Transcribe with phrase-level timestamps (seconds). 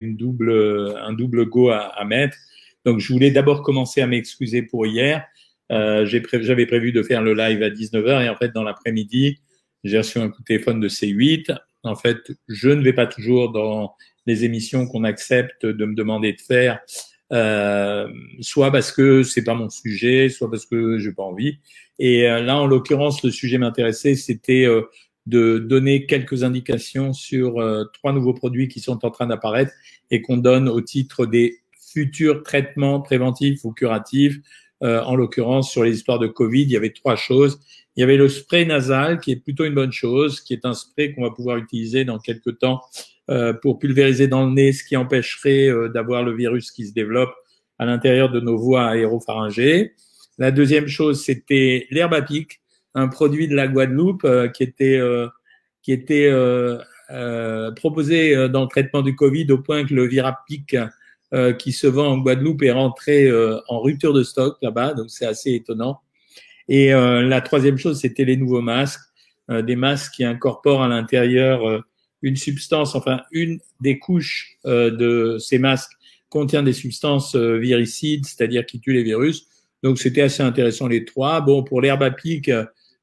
[0.00, 2.36] une double, un double go à, à mettre.
[2.84, 5.24] Donc, je voulais d'abord commencer à m'excuser pour hier.
[5.70, 9.38] Euh, J'avais prévu de faire le live à 19h et en fait, dans l'après-midi,
[9.84, 11.56] j'ai reçu un coup de téléphone de C8.
[11.84, 13.94] En fait, je ne vais pas toujours dans
[14.26, 16.80] les émissions qu'on accepte de me demander de faire,
[17.32, 18.08] euh,
[18.40, 21.58] soit parce que c'est pas mon sujet, soit parce que j'ai pas envie.
[21.98, 24.82] Et euh, là, en l'occurrence, le sujet m'intéressait, c'était euh,
[25.26, 29.72] de donner quelques indications sur euh, trois nouveaux produits qui sont en train d'apparaître
[30.10, 31.58] et qu'on donne au titre des
[31.92, 34.38] futurs traitements préventifs ou curatifs.
[34.82, 37.60] en l'occurrence, sur les histoires de Covid, il y avait trois choses.
[37.96, 40.74] Il y avait le spray nasal, qui est plutôt une bonne chose, qui est un
[40.74, 42.80] spray qu'on va pouvoir utiliser dans quelques temps
[43.30, 46.92] euh, pour pulvériser dans le nez, ce qui empêcherait euh, d'avoir le virus qui se
[46.92, 47.32] développe
[47.78, 49.92] à l'intérieur de nos voies aéropharyngées.
[50.38, 52.22] La deuxième chose, c'était l'herbe à
[52.94, 55.00] un produit de la Guadeloupe euh, qui était
[55.82, 56.30] qui était
[57.76, 60.76] proposé dans le traitement du Covid au point que le Virapic
[61.58, 63.30] qui se vend en Guadeloupe est rentré
[63.68, 66.00] en rupture de stock là-bas, donc c'est assez étonnant.
[66.68, 69.00] Et la troisième chose, c'était les nouveaux masques,
[69.48, 71.82] des masques qui incorporent à l'intérieur
[72.22, 75.92] une substance, enfin une des couches euh, de ces masques
[76.28, 79.46] contient des substances euh, viricides, c'est-à-dire qui tuent les virus.
[79.82, 81.40] Donc c'était assez intéressant les trois.
[81.40, 82.50] Bon, pour l'herbe à pic,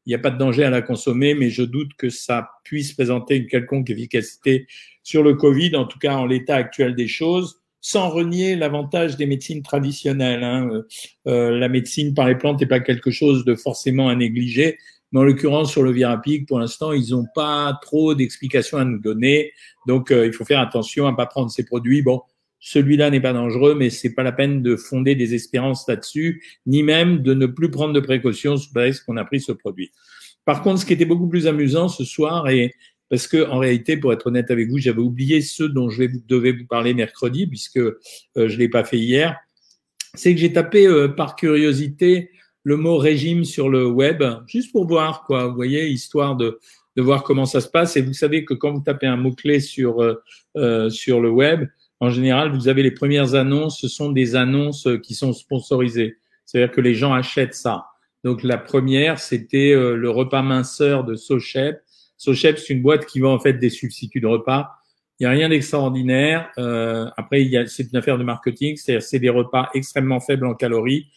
[0.08, 2.94] il n'y a pas de danger à la consommer, mais je doute que ça puisse
[2.94, 4.66] présenter une quelconque efficacité
[5.04, 9.26] sur le Covid, en tout cas en l'état actuel des choses, sans renier l'avantage des
[9.26, 10.46] médecines traditionnelles.
[10.46, 10.70] Hein.
[10.72, 10.84] Euh,
[11.28, 14.78] euh la médecine par les plantes n'est pas quelque chose de forcément à négliger.
[15.12, 19.00] Mais en l'occurrence, sur le Virapic, pour l'instant, ils n'ont pas trop d'explications à nous
[19.00, 19.52] donner.
[19.88, 22.02] Donc, euh, il faut faire attention à ne pas prendre ces produits.
[22.02, 22.22] Bon,
[22.60, 26.84] celui-là n'est pas dangereux, mais c'est pas la peine de fonder des espérances là-dessus, ni
[26.84, 29.92] même de ne plus prendre de précautions sous ce qu'on a pris ce produit.
[30.46, 32.74] Par contre, ce qui était beaucoup plus amusant ce soir, et
[33.10, 36.52] parce que en réalité, pour être honnête avec vous, j'avais oublié ceux dont je devais
[36.52, 37.98] vous parler mercredi, puisque euh,
[38.36, 39.38] je l'ai pas fait hier,
[40.14, 42.32] c'est que j'ai tapé euh, par curiosité
[42.64, 46.60] le mot régime sur le web, juste pour voir, quoi, vous voyez, histoire de,
[46.98, 47.96] de voir comment ça se passe.
[47.96, 50.16] Et vous savez que quand vous tapez un mot-clé sur, euh,
[50.58, 51.68] euh, sur le web,
[52.00, 56.18] en général, vous avez les premières annonces, ce sont des annonces qui sont sponsorisées.
[56.46, 57.88] C'est-à-dire que les gens achètent ça.
[58.24, 61.82] Donc la première, c'était euh, le repas minceur de Sochep.
[62.18, 64.72] Sochep, c'est une boîte qui vend en fait des substituts de repas.
[65.20, 66.50] Il n'y a rien d'extraordinaire.
[66.58, 71.08] Euh, après, c'est une affaire de marketing, c'est-à-dire c'est des repas extrêmement faibles en calories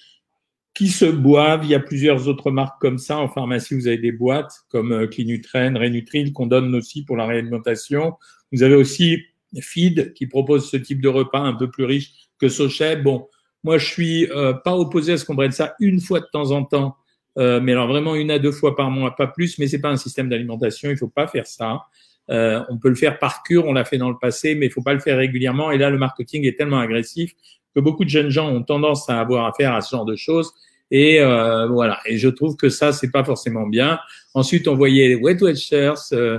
[0.74, 1.64] qui se boivent.
[1.64, 3.18] Il y a plusieurs autres marques comme ça.
[3.18, 7.26] En pharmacie, vous avez des boîtes comme euh, Clinutren, Renutril qu'on donne aussi pour la
[7.26, 8.14] réalimentation.
[8.52, 9.22] Vous avez aussi
[9.60, 13.02] Feed qui propose ce type de repas un peu plus riche que Socheb.
[13.02, 13.28] Bon,
[13.64, 16.50] moi, je suis euh, pas opposé à ce qu'on prenne ça une fois de temps
[16.52, 16.96] en temps,
[17.38, 19.58] euh, mais alors vraiment une à deux fois par mois, pas plus.
[19.58, 20.90] Mais c'est pas un système d'alimentation.
[20.90, 21.82] Il faut pas faire ça.
[22.30, 24.72] Euh, on peut le faire par cure, on l'a fait dans le passé, mais il
[24.72, 25.72] faut pas le faire régulièrement.
[25.72, 27.32] Et là, le marketing est tellement agressif
[27.74, 30.52] que beaucoup de jeunes gens ont tendance à avoir affaire à ce genre de choses.
[30.90, 32.00] Et euh, voilà.
[32.06, 33.98] Et je trouve que ça, c'est pas forcément bien.
[34.34, 36.38] Ensuite, on voyait les Wet Watchers euh,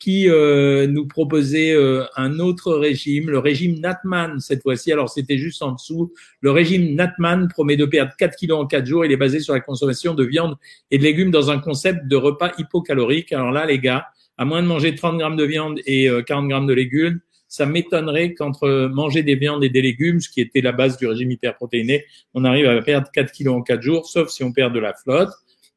[0.00, 4.90] qui euh, nous proposait euh, un autre régime, le régime Natman cette fois-ci.
[4.90, 6.12] Alors c'était juste en dessous.
[6.40, 9.04] Le régime Natman promet de perdre 4 kilos en 4 jours.
[9.04, 10.56] Il est basé sur la consommation de viande
[10.90, 13.32] et de légumes dans un concept de repas hypocalorique.
[13.32, 14.06] Alors là, les gars,
[14.38, 18.32] à moins de manger 30 grammes de viande et 40 grammes de légumes, ça m'étonnerait
[18.32, 22.06] qu'entre manger des viandes et des légumes, ce qui était la base du régime hyperprotéiné,
[22.32, 24.94] on arrive à perdre 4 kilos en 4 jours, sauf si on perd de la
[24.94, 25.30] flotte.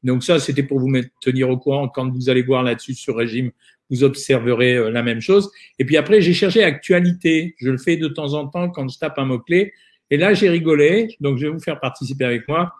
[0.04, 1.88] Donc ça, c'était pour vous tenir au courant.
[1.88, 3.50] Quand vous allez voir là-dessus sur régime,
[3.90, 5.50] vous observerez euh, la même chose.
[5.78, 7.54] Et puis après, j'ai cherché actualité.
[7.58, 9.72] Je le fais de temps en temps quand je tape un mot-clé.
[10.10, 11.16] Et là, j'ai rigolé.
[11.20, 12.72] Donc, je vais vous faire participer avec moi.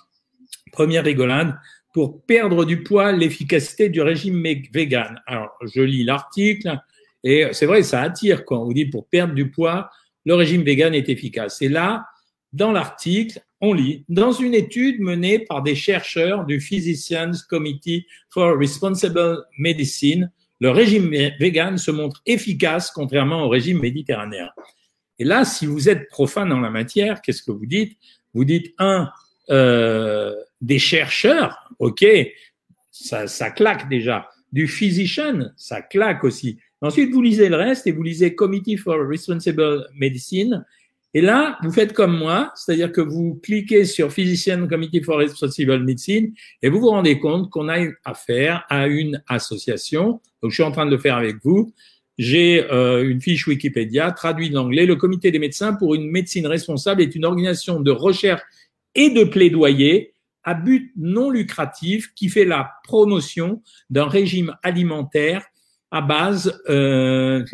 [0.72, 1.54] Première rigolade.
[1.92, 4.42] Pour perdre du poids, l'efficacité du régime
[4.72, 5.20] vegan.
[5.26, 6.76] Alors, je lis l'article.
[7.22, 9.90] Et c'est vrai, ça attire quand on vous dit pour perdre du poids,
[10.24, 11.62] le régime vegan est efficace.
[11.62, 12.06] Et là,
[12.52, 18.58] dans l'article, on lit dans une étude menée par des chercheurs du Physicians Committee for
[18.58, 24.48] Responsible Medicine, le régime vegan se montre efficace contrairement au régime méditerranéen.
[25.18, 27.96] Et là, si vous êtes profane en la matière, qu'est-ce que vous dites?
[28.32, 29.10] Vous dites un
[29.50, 32.04] euh, des chercheurs, ok,
[32.90, 34.28] ça, ça claque déjà.
[34.52, 36.58] Du physician, ça claque aussi.
[36.80, 40.64] Ensuite, vous lisez le reste et vous lisez Committee for Responsible Medicine.
[41.16, 45.78] Et là, vous faites comme moi, c'est-à-dire que vous cliquez sur Physician Committee for Responsible
[45.84, 50.20] Medicine et vous vous rendez compte qu'on a affaire à une association.
[50.42, 51.72] Donc, je suis en train de le faire avec vous.
[52.18, 54.86] J'ai euh, une fiche Wikipédia traduite en anglais.
[54.86, 58.42] Le Comité des médecins pour une médecine responsable est une organisation de recherche
[58.96, 65.44] et de plaidoyer à but non lucratif qui fait la promotion d'un régime alimentaire
[65.90, 67.44] à base euh,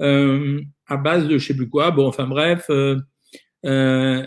[0.00, 1.90] euh, à base de je sais plus quoi.
[1.90, 2.96] Bon, enfin bref, euh,
[3.64, 4.24] euh,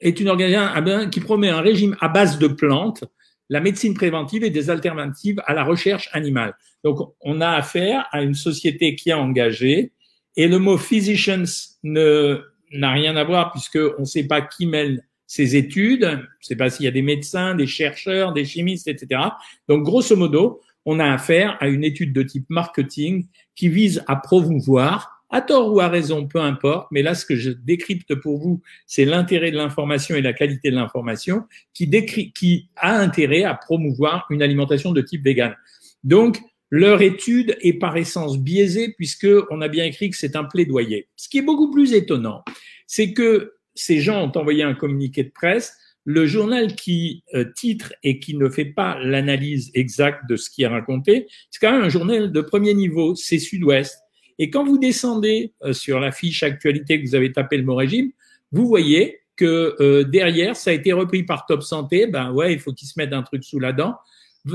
[0.00, 3.04] est une organisation qui promet un régime à base de plantes,
[3.48, 6.54] la médecine préventive et des alternatives à la recherche animale.
[6.82, 9.92] Donc, on a affaire à une société qui est engagée
[10.36, 11.44] et le mot physicians
[11.82, 12.42] ne
[12.72, 16.26] n'a rien à voir puisque on ne sait pas qui mêle ces études, on ne
[16.40, 19.20] sait pas s'il y a des médecins, des chercheurs, des chimistes, etc.
[19.68, 24.16] Donc, grosso modo, on a affaire à une étude de type marketing qui vise à
[24.16, 28.38] promouvoir à tort ou à raison, peu importe, mais là, ce que je décrypte pour
[28.38, 31.42] vous, c'est l'intérêt de l'information et la qualité de l'information
[31.72, 31.90] qui,
[32.32, 35.56] qui a intérêt à promouvoir une alimentation de type vegan.
[36.04, 36.38] Donc,
[36.70, 41.08] leur étude est par essence biaisée puisque on a bien écrit que c'est un plaidoyer.
[41.16, 42.44] Ce qui est beaucoup plus étonnant,
[42.86, 45.76] c'est que ces gens ont envoyé un communiqué de presse.
[46.04, 50.62] Le journal qui euh, titre et qui ne fait pas l'analyse exacte de ce qui
[50.62, 54.03] est raconté, c'est quand même un journal de premier niveau, c'est Sud-Ouest.
[54.38, 57.74] Et quand vous descendez euh, sur la fiche actualité que vous avez tapé le mot
[57.74, 58.10] régime,
[58.52, 62.06] vous voyez que euh, derrière, ça a été repris par Top Santé.
[62.06, 63.96] Ben ouais, il faut qu'ils se mettent un truc sous la dent.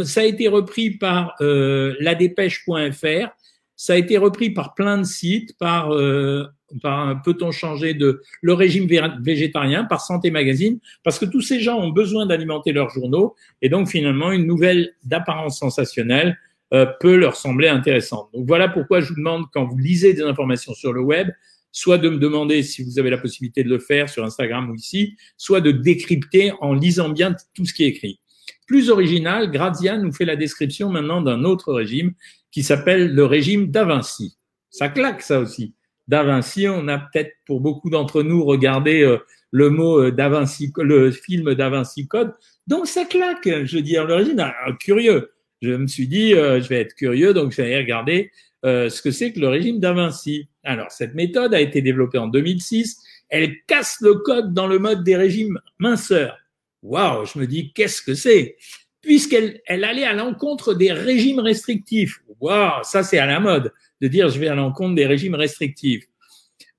[0.04, 3.30] Ça a été repris par euh, ladépêche.fr.
[3.76, 6.46] Ça a été repris par plein de sites, par, euh,
[6.82, 8.88] par peut-on changer de le régime
[9.22, 13.70] végétarien, par Santé Magazine, parce que tous ces gens ont besoin d'alimenter leurs journaux, et
[13.70, 16.38] donc finalement une nouvelle d'apparence sensationnelle
[16.74, 18.30] euh, peut leur sembler intéressante.
[18.34, 21.30] Donc voilà pourquoi je vous demande, quand vous lisez des informations sur le web,
[21.72, 24.76] soit de me demander si vous avez la possibilité de le faire sur Instagram ou
[24.76, 28.20] ici, soit de décrypter en lisant bien tout ce qui est écrit.
[28.68, 32.14] Plus original, Grazia nous fait la description maintenant d'un autre régime
[32.52, 34.38] qui s'appelle le régime d'Avinci.
[34.70, 35.74] Ça claque ça aussi.
[36.08, 39.18] D'Avinci, on a peut-être pour beaucoup d'entre nous regardé euh,
[39.52, 42.34] le mot euh, d'Avinci, le film d'Avinci Code.
[42.68, 45.32] Donc ça claque, je veux dire, le régime, ah, curieux
[45.62, 48.32] je me suis dit, euh, je vais être curieux, donc je vais regarder
[48.66, 50.48] euh, ce que c'est que le régime d'Avinci.
[50.64, 53.02] Alors, cette méthode a été développée en 2006.
[53.30, 56.38] Elle casse le code dans le mode des régimes minceurs.
[56.82, 58.56] Waouh, je me dis, qu'est-ce que c'est?
[59.02, 62.22] Puisqu'elle elle allait à l'encontre des régimes restrictifs.
[62.40, 66.06] Waouh, ça c'est à la mode de dire je vais à l'encontre des régimes restrictifs.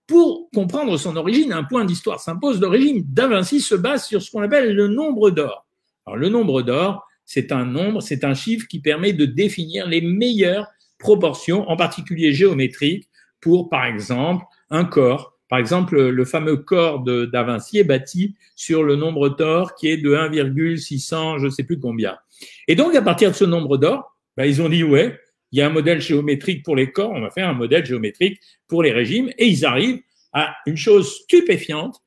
[0.06, 2.60] Pour comprendre son origine, un point d'histoire s'impose.
[2.60, 5.66] Le régime d'Avinci se base sur ce qu'on appelle le nombre d'or.
[6.04, 10.00] Alors, le nombre d'or, c'est un nombre, c'est un chiffre qui permet de définir les
[10.00, 10.66] meilleures
[10.98, 13.08] proportions, en particulier géométriques,
[13.40, 15.38] pour, par exemple, un corps.
[15.48, 19.86] Par exemple, le fameux corps de Da Vinci est bâti sur le nombre d'or qui
[19.86, 22.18] est de 1,600, je ne sais plus combien.
[22.66, 25.16] Et donc, à partir de ce nombre d'or, ben, ils ont dit, ouais,
[25.52, 28.40] il y a un modèle géométrique pour les corps, on va faire un modèle géométrique
[28.66, 32.02] pour les régimes, et ils arrivent à une chose stupéfiante,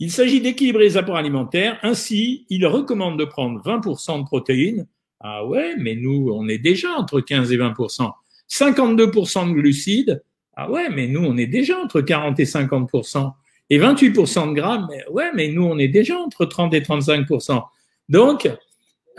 [0.00, 1.78] il s'agit d'équilibrer les apports alimentaires.
[1.82, 4.86] Ainsi, il recommande de prendre 20% de protéines.
[5.20, 8.10] Ah ouais, mais nous, on est déjà entre 15 et 20%.
[8.50, 10.22] 52% de glucides.
[10.56, 13.30] Ah ouais, mais nous, on est déjà entre 40 et 50%.
[13.68, 14.86] Et 28% de gras.
[14.90, 17.62] Mais ouais, mais nous, on est déjà entre 30 et 35%.
[18.08, 18.50] Donc,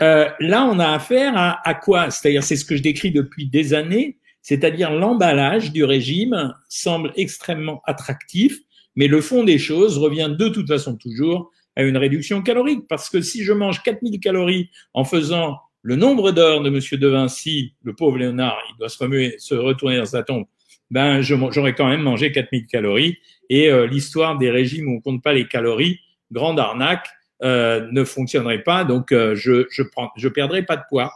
[0.02, 2.10] euh, là, on a affaire à, à quoi?
[2.10, 7.82] C'est-à-dire, c'est ce que je décris depuis des années, c'est-à-dire l'emballage du régime semble extrêmement
[7.86, 8.58] attractif
[8.96, 12.86] mais le fond des choses revient de toute façon toujours à une réduction calorique.
[12.88, 17.08] Parce que si je mange 4000 calories en faisant le nombre d'heures de Monsieur De
[17.08, 20.44] Vinci, le pauvre Léonard, il doit se remuer, se retourner dans sa tombe,
[20.90, 23.18] ben j'aurais quand même mangé 4000 calories.
[23.48, 25.98] Et euh, l'histoire des régimes où on compte pas les calories,
[26.30, 27.08] grande arnaque,
[27.42, 28.84] euh, ne fonctionnerait pas.
[28.84, 29.82] Donc euh, je je
[30.16, 31.12] je perdrai pas de poids.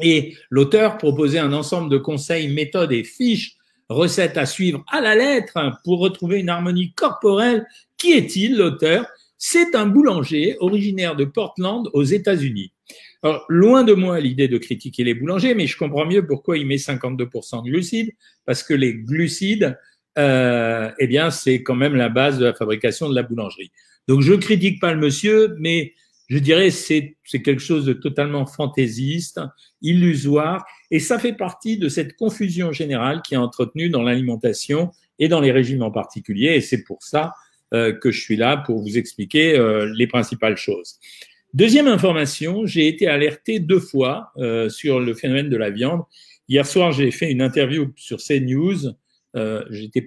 [0.00, 3.55] Et l'auteur proposait un ensemble de conseils, méthodes et fiches
[3.88, 7.66] recette à suivre à la lettre pour retrouver une harmonie corporelle.
[7.96, 9.06] Qui est-il, l'auteur?
[9.38, 12.72] C'est un boulanger originaire de Portland aux États-Unis.
[13.22, 16.66] Alors, loin de moi l'idée de critiquer les boulangers, mais je comprends mieux pourquoi il
[16.66, 18.12] met 52% de glucides,
[18.44, 19.78] parce que les glucides,
[20.18, 23.72] euh, eh bien, c'est quand même la base de la fabrication de la boulangerie.
[24.08, 25.94] Donc, je critique pas le monsieur, mais
[26.28, 29.40] je dirais c'est c'est quelque chose de totalement fantaisiste,
[29.82, 35.28] illusoire, et ça fait partie de cette confusion générale qui est entretenue dans l'alimentation et
[35.28, 37.34] dans les régimes en particulier, et c'est pour ça
[37.74, 40.98] euh, que je suis là pour vous expliquer euh, les principales choses.
[41.54, 46.02] Deuxième information, j'ai été alerté deux fois euh, sur le phénomène de la viande.
[46.48, 48.94] Hier soir, j'ai fait une interview sur CNews
[49.36, 50.02] euh, j'étais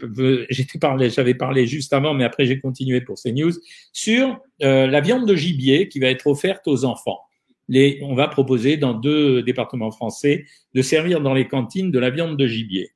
[0.80, 3.52] parlé, j'avais parlé juste avant, mais après j'ai continué pour ces news
[3.94, 7.20] sur euh, la viande de gibier qui va être offerte aux enfants.
[7.68, 12.10] Les, on va proposer dans deux départements français de servir dans les cantines de la
[12.10, 12.90] viande de gibier.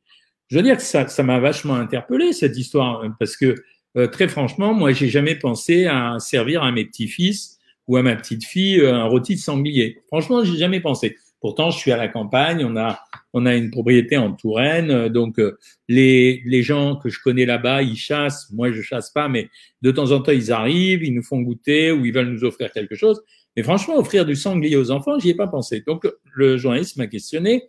[0.48, 3.56] Je veux dire que ça, ça m'a vachement interpellé cette histoire parce que
[3.96, 8.16] euh, très franchement, moi j'ai jamais pensé à servir à mes petits-fils ou à ma
[8.16, 10.02] petite fille un rôti de sanglier.
[10.08, 11.16] Franchement, j'ai jamais pensé.
[11.42, 15.42] Pourtant, je suis à la campagne, on a on a une propriété en Touraine, donc
[15.88, 18.52] les, les gens que je connais là-bas, ils chassent.
[18.52, 19.50] Moi, je chasse pas, mais
[19.82, 22.72] de temps en temps, ils arrivent, ils nous font goûter ou ils veulent nous offrir
[22.72, 23.22] quelque chose.
[23.58, 25.84] Mais franchement, offrir du sanglier aux enfants, j'y ai pas pensé.
[25.86, 27.64] Donc, le journaliste m'a questionné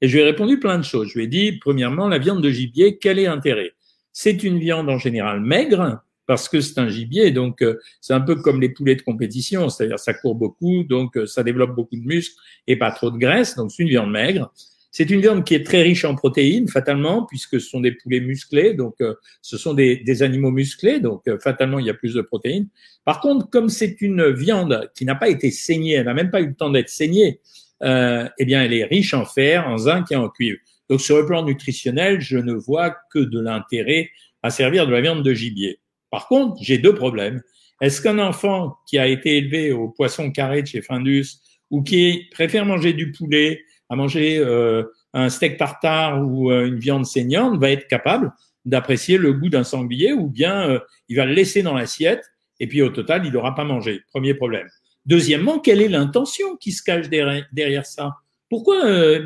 [0.00, 1.08] et je lui ai répondu plein de choses.
[1.08, 3.72] Je lui ai dit, premièrement, la viande de gibier, quel est l'intérêt?
[4.12, 8.20] C'est une viande en général maigre, parce que c'est un gibier, donc euh, c'est un
[8.20, 11.96] peu comme les poulets de compétition, c'est-à-dire ça court beaucoup, donc euh, ça développe beaucoup
[11.96, 14.52] de muscles et pas trop de graisse, donc c'est une viande maigre.
[14.96, 18.20] C'est une viande qui est très riche en protéines, fatalement, puisque ce sont des poulets
[18.20, 22.22] musclés, donc euh, ce sont des, animaux musclés, donc fatalement il y a plus de
[22.22, 22.68] protéines.
[23.04, 26.40] Par contre, comme c'est une viande qui n'a pas été saignée, elle n'a même pas
[26.40, 27.40] eu le temps d'être saignée,
[27.82, 30.58] euh, eh bien elle est riche en fer, en zinc et en cuivre.
[30.88, 34.10] Donc sur le plan nutritionnel, je ne vois que de l'intérêt
[34.44, 35.80] à servir de la viande de gibier.
[36.08, 37.42] Par contre, j'ai deux problèmes.
[37.80, 41.26] Est-ce qu'un enfant qui a été élevé au poisson carré de chez Findus
[41.70, 43.60] ou qui préfère manger du poulet
[43.94, 48.32] manger euh, un steak tartare ou euh, une viande saignante va être capable
[48.64, 52.24] d'apprécier le goût d'un sanglier ou bien euh, il va le laisser dans l'assiette
[52.60, 54.02] et puis au total, il n'aura pas mangé.
[54.10, 54.66] Premier problème.
[55.06, 58.12] Deuxièmement, quelle est l'intention qui se cache derrière, ça?
[58.48, 58.76] Pourquoi,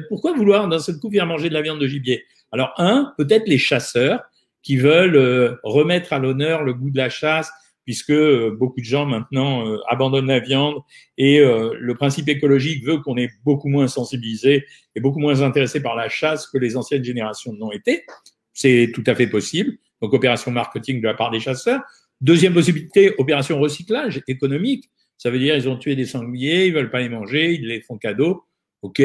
[0.08, 2.24] pourquoi vouloir d'un seul coup faire manger de la viande de gibier?
[2.50, 4.22] Alors, un, peut-être les chasseurs
[4.62, 7.52] qui veulent remettre à l'honneur le goût de la chasse,
[7.88, 10.76] puisque euh, beaucoup de gens maintenant euh, abandonnent la viande
[11.16, 15.96] et le principe écologique veut qu'on est beaucoup moins sensibilisé et beaucoup moins intéressé par
[15.96, 18.04] la chasse que les anciennes générations n'ont été.
[18.52, 19.78] C'est tout à fait possible.
[20.02, 21.80] Donc opération marketing de la part des chasseurs.
[22.20, 24.90] Deuxième possibilité, opération recyclage économique.
[25.16, 27.80] Ça veut dire ils ont tué des sangliers, ils veulent pas les manger, ils les
[27.80, 28.44] font cadeau.
[28.82, 29.02] Ok,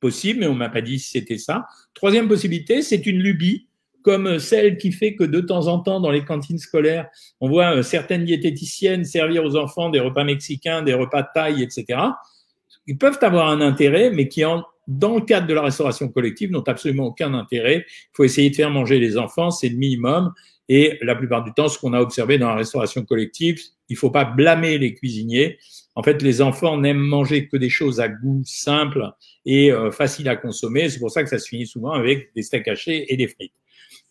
[0.00, 1.64] possible, mais on m'a pas dit si c'était ça.
[1.94, 3.68] Troisième possibilité, c'est une lubie
[4.06, 7.08] comme celle qui fait que de temps en temps, dans les cantines scolaires,
[7.40, 11.98] on voit euh, certaines diététiciennes servir aux enfants des repas mexicains, des repas taille, etc.
[12.86, 16.52] Ils peuvent avoir un intérêt, mais qui, en, dans le cadre de la restauration collective,
[16.52, 17.84] n'ont absolument aucun intérêt.
[17.88, 20.32] Il faut essayer de faire manger les enfants, c'est le minimum.
[20.68, 23.98] Et la plupart du temps, ce qu'on a observé dans la restauration collective, il ne
[23.98, 25.58] faut pas blâmer les cuisiniers.
[25.96, 29.10] En fait, les enfants n'aiment manger que des choses à goût simple
[29.44, 30.88] et euh, facile à consommer.
[30.90, 33.52] C'est pour ça que ça se finit souvent avec des steaks hachés et des frites.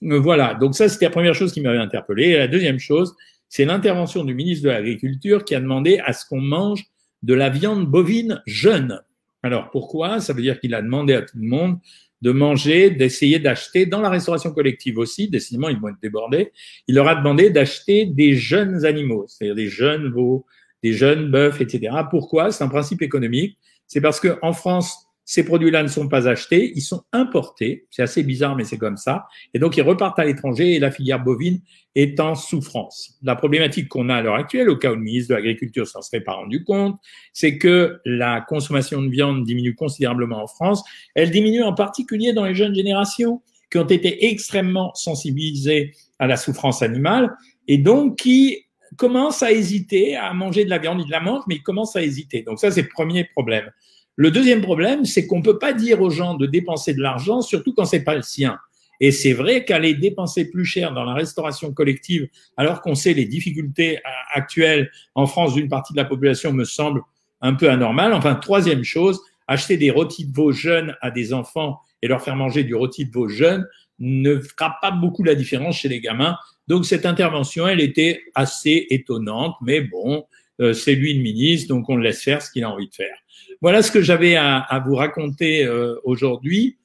[0.06, 2.30] Euh, voilà, donc ça c'était la première chose qui m'avait interpellé.
[2.30, 3.16] Et la deuxième chose,
[3.50, 6.84] c'est l'intervention du ministre de l'Agriculture qui a demandé à ce qu'on mange
[7.24, 9.02] de la viande bovine jeune.
[9.44, 10.20] Alors pourquoi?
[10.20, 11.78] Ça veut dire qu'il a demandé à tout le monde
[12.22, 16.52] de manger, d'essayer d'acheter dans la restauration collective aussi, décidément ils vont être débordés,
[16.88, 20.46] il leur a demandé d'acheter des jeunes animaux, c'est-à-dire des jeunes veaux,
[20.82, 21.94] des jeunes bœufs, etc.
[22.10, 22.52] Pourquoi?
[22.52, 23.58] C'est un principe économique.
[23.88, 27.88] C'est parce qu'en France, ces produits-là ne sont pas achetés, ils sont importés.
[27.90, 29.26] C'est assez bizarre, mais c'est comme ça.
[29.56, 31.62] Et donc, ils repartent à l'étranger et la filière bovine
[31.96, 33.18] est en souffrance.
[33.24, 36.04] La problématique qu'on a à l'heure actuelle, au cas où le ministre de l'Agriculture s'en
[36.04, 36.98] serait pas rendu compte,
[37.34, 40.84] c'est que la consommation de viande diminue considérablement en France.
[41.16, 43.42] Elle diminue en particulier dans les jeunes générations
[43.72, 47.36] qui ont été extrêmement sensibilisées à la souffrance animale
[47.68, 48.66] et donc qui
[48.96, 51.02] commencent à hésiter à manger de la viande.
[51.04, 52.44] Ils la mangent, mais ils commencent à hésiter.
[52.44, 53.72] Donc ça, c'est le premier problème.
[54.16, 57.42] Le deuxième problème, c'est qu'on ne peut pas dire aux gens de dépenser de l'argent,
[57.42, 58.58] surtout quand c'est pas le sien.
[59.02, 63.26] Et c'est vrai qu'aller dépenser plus cher dans la restauration collective, alors qu'on sait les
[63.26, 64.00] difficultés
[64.34, 67.02] actuelles en France d'une partie de la population, me semble
[67.42, 68.14] un peu anormal.
[68.14, 72.36] Enfin, troisième chose, acheter des rôtis de veau jeunes à des enfants et leur faire
[72.36, 73.68] manger du rôti de veau jeune
[74.00, 76.38] ne fera pas beaucoup la différence chez les gamins.
[76.68, 80.26] Donc cette intervention, elle était assez étonnante, mais bon,
[80.62, 82.94] euh, c'est lui le ministre, donc on le laisse faire ce qu'il a envie de
[82.96, 83.16] faire.
[83.62, 86.78] Voilà ce que j'avais à, vous raconter euh, aujourd'hui.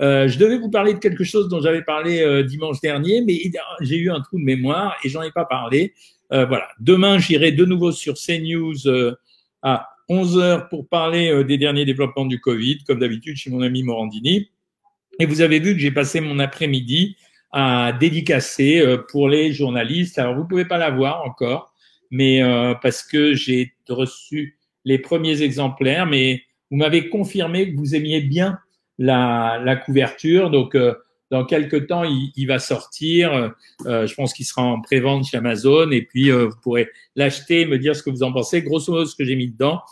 [0.00, 3.40] Euh, je devais vous parler de quelque chose dont j'avais parlé euh, dimanche dernier, mais
[3.80, 5.94] j'ai eu un trou de mémoire et j'en ai pas parlé.
[6.30, 6.68] voilà.
[6.80, 8.76] Demain, j'irai de nouveau sur CNews
[9.62, 13.82] à 11 heures pour parler des derniers développements du Covid, comme d'habitude chez mon ami
[13.82, 14.50] Morandini.
[15.18, 17.16] Et vous avez vu que j'ai passé mon après-midi
[17.50, 20.18] à dédicacer pour les journalistes.
[20.18, 21.72] Alors, vous pouvez pas la voir encore,
[22.10, 22.42] mais
[22.82, 24.57] parce que j'ai reçu
[24.88, 28.58] les premiers exemplaires, mais vous m'avez confirmé que vous aimiez bien
[28.98, 30.50] la, la couverture.
[30.50, 30.94] Donc, euh,
[31.30, 33.52] dans quelques temps, il, il va sortir.
[33.84, 35.90] Euh, je pense qu'il sera en pré-vente chez Amazon.
[35.90, 38.62] Et puis, euh, vous pourrez l'acheter, me dire ce que vous en pensez.
[38.62, 39.82] Grosso modo, ce que j'ai mis dedans,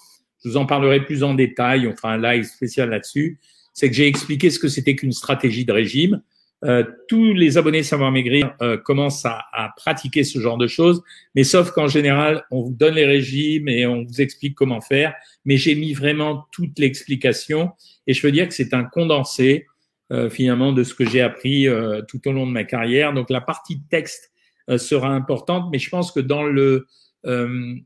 [0.42, 1.86] je vous en parlerai plus en détail.
[1.86, 3.38] On fera un live spécial là-dessus.
[3.74, 6.22] C'est que j'ai expliqué ce que c'était qu'une stratégie de régime.
[6.64, 11.02] Euh, tous les abonnés Savoir Maigrir euh, commencent à, à, pratiquer ce genre de choses,
[11.34, 15.14] mais sauf qu'en général, on vous donne les régimes et on vous explique comment faire,
[15.44, 17.72] mais j'ai mis vraiment toute l'explication
[18.06, 19.66] et je veux dire que c'est un condensé
[20.12, 23.12] euh, finalement de ce que j'ai appris euh, tout au long de ma carrière.
[23.12, 24.32] Donc la partie texte
[24.78, 26.86] sera importante, mais je pense que dans le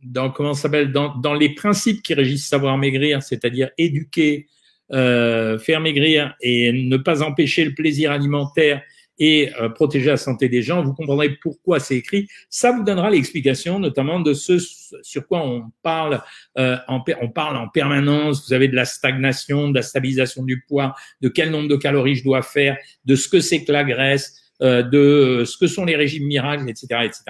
[0.03, 4.49] dans comment s'appelle dans, dans les principes qui régissent Savoir Maigrir, c'est-à-dire éduquer,
[4.93, 8.83] euh, faire maigrir et ne pas empêcher le plaisir alimentaire
[9.19, 12.27] et euh, protéger la santé des gens, vous comprendrez pourquoi c'est écrit.
[12.49, 14.59] Ça vous donnera l'explication, notamment de ce
[15.03, 16.23] sur quoi on parle,
[16.59, 18.47] euh, en, on parle en permanence.
[18.49, 22.17] Vous avez de la stagnation, de la stabilisation du poids, de quel nombre de calories
[22.17, 25.85] je dois faire, de ce que c'est que la graisse, euh, de ce que sont
[25.85, 27.23] les régimes miracles, etc., etc.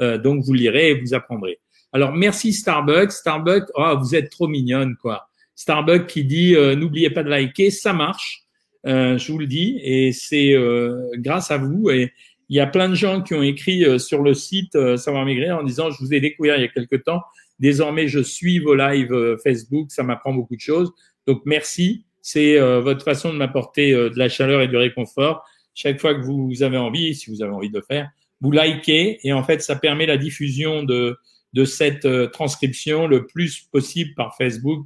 [0.00, 1.60] Euh, donc vous lirez et vous apprendrez.
[1.92, 3.12] Alors merci Starbucks.
[3.12, 5.27] Starbucks, oh, vous êtes trop mignonne quoi.
[5.58, 8.48] Starbucks qui dit n'oubliez pas de liker, ça marche.
[8.86, 11.90] Euh, je vous le dis, et c'est euh, grâce à vous.
[11.90, 12.12] Et
[12.48, 15.58] il y a plein de gens qui ont écrit euh, sur le site Savoir Maigrir
[15.58, 17.22] en disant je vous ai découvert il y a quelque temps.
[17.58, 20.92] Désormais, je suis vos lives Facebook, ça m'apprend beaucoup de choses.
[21.26, 25.44] Donc merci, c'est votre façon de m'apporter de la chaleur et du réconfort.
[25.74, 28.08] Chaque fois que vous avez envie, si vous avez envie de le faire,
[28.40, 31.18] vous likez et en fait, ça permet la diffusion de,
[31.52, 34.84] de cette transcription le plus possible par Facebook.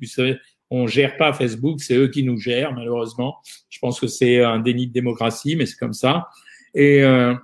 [0.74, 3.36] On gère pas Facebook, c'est eux qui nous gèrent malheureusement.
[3.68, 6.28] Je pense que c'est un déni de démocratie, mais c'est comme ça.
[6.74, 7.34] Et, euh,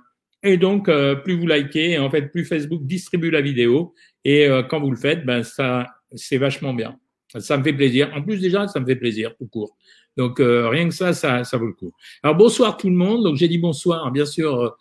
[0.41, 3.93] et donc euh, plus vous likez, en fait plus Facebook distribue la vidéo.
[4.25, 6.97] Et euh, quand vous le faites, ben ça c'est vachement bien.
[7.37, 8.11] Ça me fait plaisir.
[8.15, 9.77] En plus déjà, ça me fait plaisir tout court.
[10.17, 11.93] Donc rien que ça, ça, ça vaut le coup.
[12.23, 13.23] Alors bonsoir tout le monde.
[13.23, 14.75] Donc j'ai dit bonsoir, bien sûr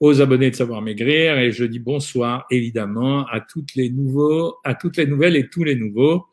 [0.00, 4.76] aux abonnés de Savoir Maigrir et je dis bonsoir évidemment à toutes les nouveaux, à
[4.76, 6.26] toutes les nouvelles et tous les nouveaux.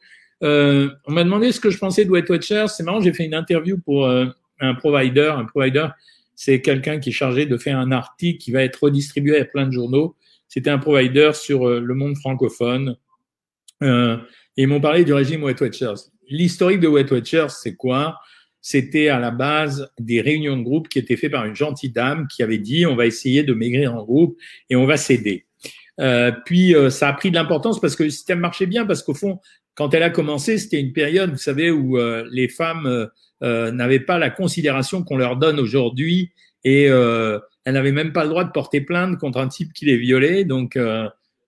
[0.46, 2.68] Euh, on m'a demandé ce que je pensais de Weight Watchers.
[2.68, 4.28] C'est marrant, j'ai fait une interview pour euh,
[4.60, 5.34] un provider.
[5.36, 5.88] Un provider,
[6.36, 9.66] c'est quelqu'un qui est chargé de faire un article qui va être redistribué à plein
[9.66, 10.16] de journaux.
[10.48, 12.96] C'était un provider sur euh, le monde francophone.
[13.82, 14.18] et
[14.58, 16.10] ils m'ont parlé du régime Weight Watchers.
[16.30, 18.20] L'historique de Weight Watchers, c'est quoi?
[18.62, 22.28] C'était à la base des réunions de groupe qui étaient faites par une gentille dame
[22.28, 24.38] qui avait dit on va essayer de maigrir en groupe
[24.72, 25.46] et on va s'aider.
[26.46, 29.40] Puis ça a pris de l'importance parce que le système marchait bien, parce qu'au fond,
[29.75, 33.08] quand elle a commencé, c'était une période, vous savez, où euh, les femmes euh,
[33.44, 36.32] euh, n'avaient pas la considération qu'on leur donne aujourd'hui
[36.63, 39.98] et elles n'avaient même pas le droit de porter plainte contre un type qui les
[39.98, 40.46] violait.
[40.46, 40.79] Donc,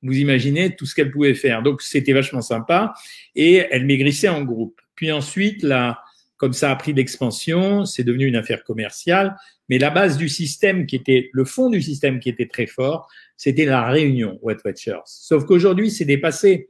[0.03, 1.63] vous imaginez tout ce qu'elle pouvait faire.
[1.63, 2.93] Donc, c'était vachement sympa
[3.35, 4.79] et elle maigrissait en groupe.
[4.93, 6.03] Puis ensuite, là,
[6.35, 9.35] comme ça a pris d'expansion, c'est devenu une affaire commerciale.
[9.69, 13.07] Mais la base du système qui était, le fond du système qui était très fort,
[13.37, 15.01] c'était la réunion Wet Watchers.
[15.05, 16.69] Sauf qu'aujourd'hui, c'est dépassé.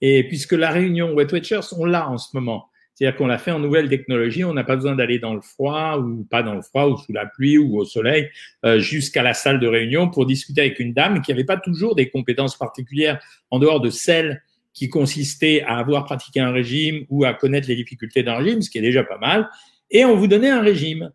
[0.00, 2.68] Et puisque la réunion Wet Watchers, on l'a en ce moment.
[2.98, 5.98] C'est-à-dire qu'on l'a fait en nouvelle technologie, on n'a pas besoin d'aller dans le froid
[5.98, 8.28] ou pas dans le froid ou sous la pluie ou au soleil
[8.64, 11.94] euh, jusqu'à la salle de réunion pour discuter avec une dame qui n'avait pas toujours
[11.94, 13.20] des compétences particulières
[13.52, 14.42] en dehors de celles
[14.74, 18.70] qui consistaient à avoir pratiqué un régime ou à connaître les difficultés d'un régime, ce
[18.70, 19.48] qui est déjà pas mal.
[19.92, 21.12] Et on vous donnait un régime.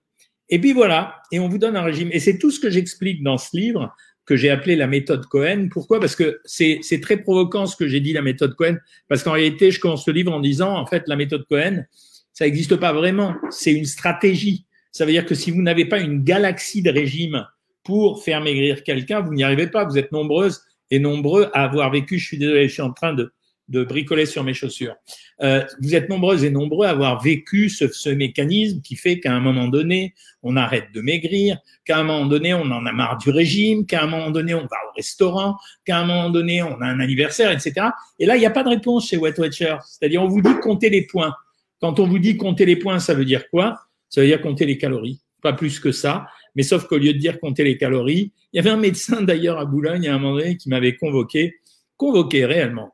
[0.48, 2.10] Et puis voilà, et on vous donne un régime.
[2.12, 3.94] Et c'est tout ce que j'explique dans ce livre
[4.26, 5.68] que j'ai appelé la méthode Cohen.
[5.70, 6.00] Pourquoi?
[6.00, 8.78] Parce que c'est très provoquant ce que j'ai dit, la méthode Cohen,
[9.10, 11.84] parce qu'en réalité, je commence le livre en disant, en fait, la méthode Cohen,
[12.32, 14.66] ça n'existe pas vraiment, c'est une stratégie.
[14.92, 17.46] Ça veut dire que si vous n'avez pas une galaxie de régimes
[17.84, 19.86] pour faire maigrir quelqu'un, vous n'y arrivez pas.
[19.86, 23.14] Vous êtes nombreuses et nombreux à avoir vécu, je suis désolé, je suis en train
[23.14, 23.34] de,
[23.70, 24.96] de bricoler sur mes chaussures.
[25.42, 29.34] Euh, vous êtes nombreuses et nombreux à avoir vécu ce, ce mécanisme qui fait qu'à
[29.34, 33.18] un moment donné, on arrête de maigrir, qu'à un moment donné, on en a marre
[33.18, 36.80] du régime, qu'à un moment donné, on va au restaurant, qu'à un moment donné, on
[36.82, 37.88] a un anniversaire, etc.
[38.20, 39.76] Et là, il n'y a pas de réponse chez Wet Watcher.
[39.86, 41.34] C'est-à-dire, on vous dit compter les points.
[41.80, 43.80] Quand on vous dit compter les points, ça veut dire quoi?
[44.10, 45.22] Ça veut dire compter les calories.
[45.42, 46.28] Pas plus que ça.
[46.56, 49.60] Mais sauf qu'au lieu de dire compter les calories, il y avait un médecin d'ailleurs
[49.60, 51.56] à Boulogne à un moment donné qui m'avait convoqué,
[51.98, 52.93] convoqué réellement,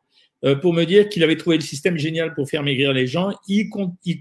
[0.62, 3.34] pour me dire qu'il avait trouvé le système génial pour faire maigrir les gens.
[3.48, 3.70] Il,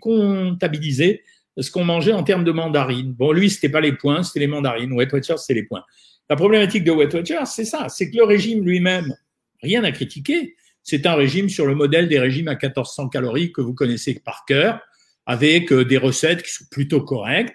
[0.01, 1.23] comptabilisait
[1.59, 3.13] ce qu'on mangeait en termes de mandarines.
[3.13, 4.93] Bon, lui, c'était pas les points, c'était les mandarines.
[4.93, 5.85] Wet Watchers, c'est les points.
[6.31, 9.15] La problématique de Wet Watchers, c'est ça, c'est que le régime lui-même,
[9.63, 10.57] rien à critiquer.
[10.83, 14.45] C'est un régime sur le modèle des régimes à 1400 calories que vous connaissez par
[14.47, 14.81] cœur,
[15.27, 17.55] avec euh, des recettes qui sont plutôt correctes.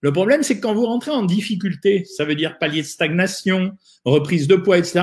[0.00, 3.72] Le problème, c'est que quand vous rentrez en difficulté, ça veut dire palier de stagnation,
[4.04, 5.02] reprise de poids, etc.,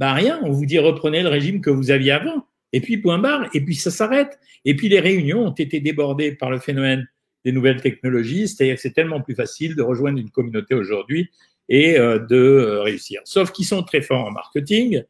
[0.00, 2.46] bah rien, on vous dit reprenez le régime que vous aviez avant.
[2.72, 4.38] Et puis point barre, et puis ça s'arrête.
[4.64, 7.06] Et puis les réunions ont été débordées par le phénomène
[7.44, 11.28] des nouvelles technologies, c'est-à-dire que c'est tellement plus facile de rejoindre une communauté aujourd'hui
[11.68, 13.20] et euh, de euh, réussir.
[13.24, 15.02] Sauf qu'ils sont très forts en marketing.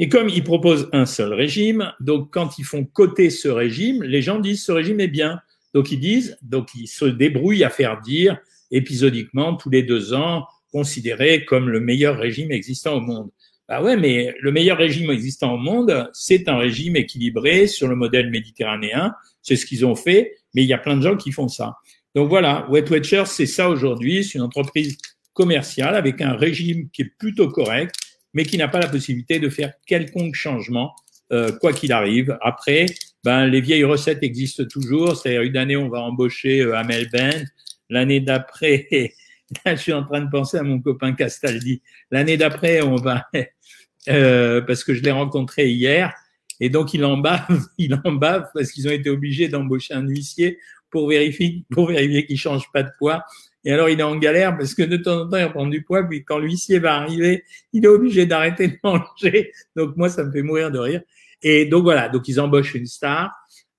[0.00, 4.22] Et comme ils proposent un seul régime, donc quand ils font coter ce régime, les
[4.22, 5.40] gens disent ce régime est bien.
[5.72, 8.38] Donc ils disent, donc ils se débrouillent à faire dire
[8.72, 13.30] épisodiquement tous les deux ans, considéré comme le meilleur régime existant au monde.
[13.68, 17.96] Bah ouais, mais le meilleur régime existant au monde, c'est un régime équilibré sur le
[17.96, 19.14] modèle méditerranéen.
[19.40, 21.76] C'est ce qu'ils ont fait, mais il y a plein de gens qui font ça.
[22.14, 24.22] Donc voilà, Wet Watchers, c'est ça aujourd'hui.
[24.22, 24.98] C'est une entreprise
[25.32, 27.94] commerciale avec un régime qui est plutôt correct,
[28.34, 30.94] mais qui n'a pas la possibilité de faire quelconque changement,
[31.32, 32.36] euh, quoi qu'il arrive.
[32.42, 32.86] Après,
[33.24, 35.16] ben, les vieilles recettes existent toujours.
[35.16, 37.44] C'est-à-dire, une année, on va embaucher euh, Amel Bent.
[37.88, 38.88] L'année d'après,
[39.66, 41.82] je suis en train de penser à mon copain Castaldi.
[42.10, 43.26] L'année d'après, on va,
[44.08, 46.12] euh, parce que je l'ai rencontré hier,
[46.60, 50.06] et donc il en bave, il en bave parce qu'ils ont été obligés d'embaucher un
[50.06, 50.58] huissier
[50.90, 53.24] pour vérifier, pour vérifier qu'il change pas de poids.
[53.64, 55.82] Et alors il est en galère parce que de temps en temps il prend du
[55.82, 59.52] poids, puis quand l'huissier va arriver, il est obligé d'arrêter de manger.
[59.76, 61.02] Donc moi ça me fait mourir de rire.
[61.42, 63.32] Et donc voilà, donc ils embauchent une star.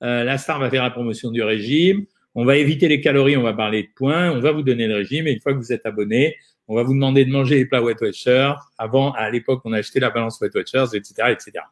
[0.03, 2.05] Euh, la star va faire la promotion du régime.
[2.35, 4.95] On va éviter les calories, on va parler de points, on va vous donner le
[4.95, 5.25] régime.
[5.27, 6.35] Et une fois que vous êtes abonné,
[6.67, 8.53] on va vous demander de manger les plats Weight Watchers.
[8.77, 11.65] Avant, à l'époque, on achetait la balance Weight Watchers, etc., etc.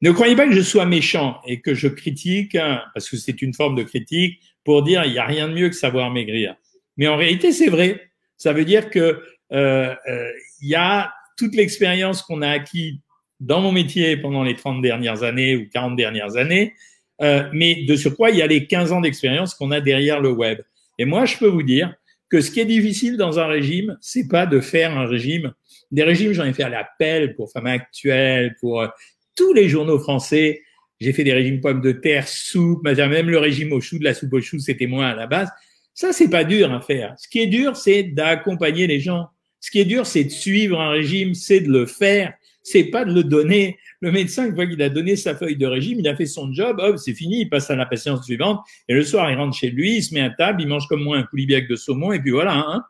[0.00, 3.40] Ne croyez pas que je sois méchant et que je critique, hein, parce que c'est
[3.42, 6.56] une forme de critique, pour dire il n'y a rien de mieux que savoir maigrir.
[6.96, 8.10] Mais en réalité, c'est vrai.
[8.36, 13.00] Ça veut dire que euh, euh, il y a toute l'expérience qu'on a acquis
[13.40, 16.74] dans mon métier pendant les 30 dernières années ou 40 dernières années,
[17.20, 20.30] euh, mais de surcroît, il y a les 15 ans d'expérience qu'on a derrière le
[20.30, 20.60] web.
[20.98, 21.94] Et moi, je peux vous dire
[22.28, 25.52] que ce qui est difficile dans un régime, c'est pas de faire un régime.
[25.90, 28.88] Des régimes, j'en ai fait à l'appel pour Femmes Actuelles, pour euh,
[29.34, 30.62] tous les journaux français.
[31.00, 34.14] J'ai fait des régimes pommes de terre, soupe, même le régime au chou, de la
[34.14, 35.48] soupe au chou, c'était moi à la base.
[35.94, 37.14] Ça, c'est pas dur à faire.
[37.18, 39.28] Ce qui est dur, c'est d'accompagner les gens.
[39.60, 42.34] Ce qui est dur, c'est de suivre un régime, c'est de le faire
[42.70, 43.78] c'est pas de le donner.
[44.00, 46.52] Le médecin, une fois qu'il a donné sa feuille de régime, il a fait son
[46.52, 49.56] job, hop, c'est fini, il passe à la patience suivante, et le soir, il rentre
[49.56, 52.12] chez lui, il se met à table, il mange comme moi un coulibiac de saumon,
[52.12, 52.54] et puis voilà.
[52.54, 52.84] Hein.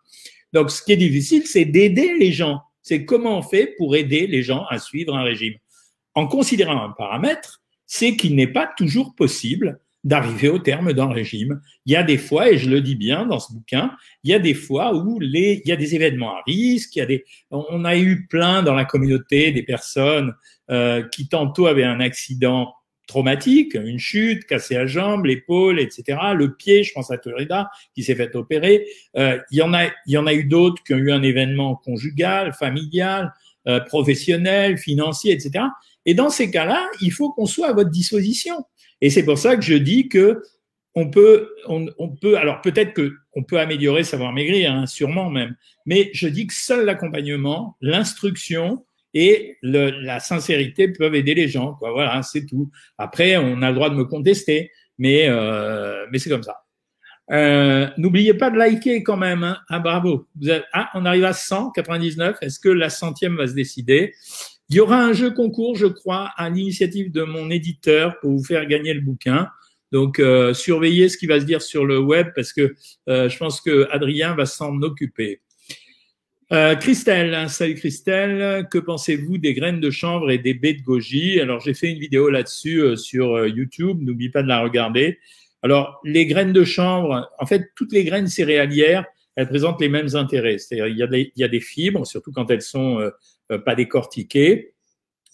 [0.52, 2.60] Donc, ce qui est difficile, c'est d'aider les gens.
[2.82, 5.54] C'est comment on fait pour aider les gens à suivre un régime.
[6.14, 11.60] En considérant un paramètre, c'est qu'il n'est pas toujours possible d'arriver au terme d'un régime.
[11.86, 14.34] Il y a des fois, et je le dis bien dans ce bouquin, il y
[14.34, 17.06] a des fois où les, il y a des événements à risque, il y a
[17.06, 20.34] des, on a eu plein dans la communauté des personnes
[20.70, 22.74] euh, qui tantôt avaient un accident
[23.08, 26.18] traumatique, une chute, cassé la jambe, l'épaule, etc.
[26.36, 28.86] Le pied, je pense à Torida, qui s'est fait opérer.
[29.16, 31.22] Euh, il y en a, il y en a eu d'autres qui ont eu un
[31.22, 33.32] événement conjugal, familial,
[33.66, 35.64] euh, professionnel, financier, etc.
[36.06, 38.64] Et dans ces cas-là, il faut qu'on soit à votre disposition.
[39.00, 40.42] Et c'est pour ça que je dis que
[40.94, 45.54] on peut, on, peut, alors peut-être que on peut améliorer savoir maigrir, hein, sûrement même,
[45.86, 51.74] mais je dis que seul l'accompagnement, l'instruction et la sincérité peuvent aider les gens.
[51.74, 51.92] Quoi.
[51.92, 52.70] Voilà, c'est tout.
[52.98, 56.64] Après, on a le droit de me contester, mais euh, c'est comme ça.
[57.30, 59.44] Euh, N'oubliez pas de liker quand même.
[59.44, 59.58] Hein.
[59.68, 60.26] Ah bravo.
[60.72, 62.36] Ah, on arrive à 199.
[62.40, 64.14] Est-ce que la centième va se décider?
[64.70, 68.44] Il y aura un jeu concours, je crois, à l'initiative de mon éditeur pour vous
[68.44, 69.48] faire gagner le bouquin.
[69.92, 72.74] Donc, euh, surveillez ce qui va se dire sur le web parce que
[73.06, 75.40] je pense que Adrien va s'en occuper.
[76.50, 80.82] Euh, Christelle, hein, salut Christelle, que pensez-vous des graines de chanvre et des baies de
[80.82, 81.38] goji?
[81.40, 85.18] Alors, j'ai fait une vidéo là-dessus euh, sur euh, YouTube, n'oublie pas de la regarder.
[85.62, 89.04] Alors, les graines de chanvre, en fait, toutes les graines céréalières,
[89.36, 90.56] elles présentent les mêmes intérêts.
[90.56, 93.10] C'est-à-dire, il y, a des, il y a des fibres, surtout quand elles sont euh,
[93.52, 94.72] euh, pas décortiquées.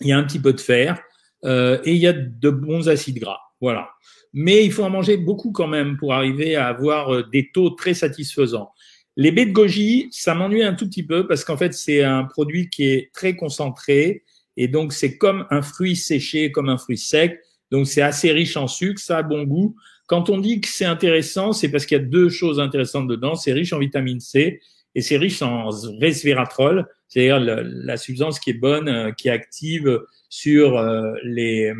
[0.00, 1.00] Il y a un petit peu de fer
[1.44, 3.38] et il y a de bons acides gras.
[3.60, 3.90] Voilà.
[4.32, 7.92] Mais il faut en manger beaucoup quand même pour arriver à avoir des taux très
[7.92, 8.72] satisfaisants.
[9.16, 12.24] Les baies de goji, ça m'ennuie un tout petit peu parce qu'en fait, c'est un
[12.24, 14.24] produit qui est très concentré
[14.56, 17.40] et donc c'est comme un fruit séché, comme un fruit sec.
[17.70, 19.76] Donc c'est assez riche en sucre, ça a bon goût.
[20.06, 23.36] Quand on dit que c'est intéressant, c'est parce qu'il y a deux choses intéressantes dedans.
[23.36, 24.60] C'est riche en vitamine C
[24.94, 30.00] et c'est riche en resveratrol, c'est-à-dire la substance qui est bonne, euh, qui est active
[30.28, 31.72] sur euh, les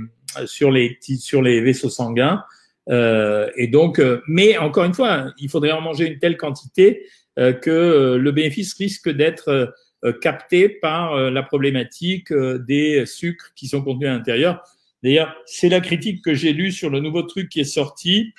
[0.46, 2.42] sur les sur les vaisseaux sanguins.
[2.90, 8.16] Euh, et donc, mais encore une fois, il faudrait en manger une telle quantité que
[8.16, 9.74] le bénéfice risque d'être
[10.20, 14.62] capté par la problématique des sucres qui sont contenus à l'intérieur.
[15.02, 18.32] D'ailleurs, c'est la critique que j'ai lue sur le nouveau truc qui est sorti,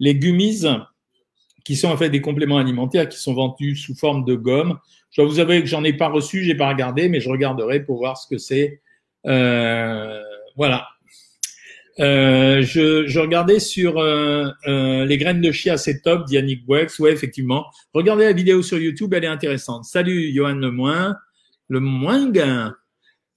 [0.00, 0.64] les gummies
[1.64, 4.78] qui sont en fait des compléments alimentaires qui sont vendus sous forme de gomme.
[5.10, 7.84] Je dois vous avouer que j'en ai pas reçu, j'ai pas regardé, mais je regarderai
[7.84, 8.80] pour voir ce que c'est.
[9.26, 10.22] Euh,
[10.56, 10.88] voilà.
[12.00, 16.98] Euh, je, je, regardais sur euh, euh les graines de chia, c'est top, d'Yannick Wex.
[16.98, 17.66] Ouais, effectivement.
[17.92, 19.84] Regardez la vidéo sur YouTube, elle est intéressante.
[19.84, 21.16] Salut, Johan Lemoin.
[21.68, 22.32] Le moins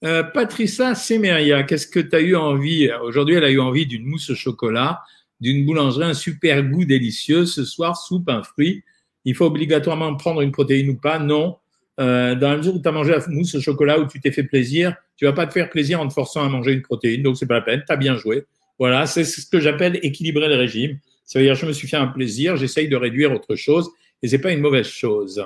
[0.04, 2.90] euh, Patricia Semeria, qu'est-ce que tu as eu envie?
[3.02, 5.02] Aujourd'hui, elle a eu envie d'une mousse au chocolat
[5.42, 7.44] d'une boulangerie, un super goût délicieux.
[7.44, 8.84] Ce soir, soupe, un fruit.
[9.24, 11.18] Il faut obligatoirement prendre une protéine ou pas?
[11.18, 11.58] Non.
[12.00, 14.32] Euh, dans la mesure où tu as mangé la mousse au chocolat, où tu t'es
[14.32, 17.22] fait plaisir, tu vas pas te faire plaisir en te forçant à manger une protéine.
[17.22, 17.82] Donc, c'est pas la peine.
[17.86, 18.44] Tu as bien joué.
[18.78, 20.98] Voilà, c'est ce que j'appelle équilibrer le régime.
[21.24, 23.90] Ça veut dire, je me suis fait un plaisir, j'essaye de réduire autre chose,
[24.22, 25.44] et c'est pas une mauvaise chose.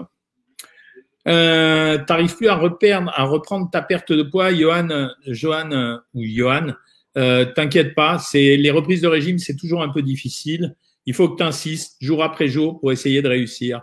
[1.28, 6.72] Euh, T'arrives plus à, reperdre, à reprendre ta perte de poids, Johan, Johan ou Johan
[7.18, 10.76] Euh, T'inquiète pas, c'est les reprises de régime, c'est toujours un peu difficile.
[11.06, 13.82] Il faut que tu insistes jour après jour pour essayer de réussir.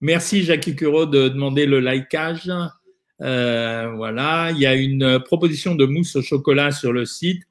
[0.00, 2.50] Merci Jackie Curo de demander le likeage.
[3.20, 7.42] Euh, voilà, il y a une proposition de mousse au chocolat sur le site.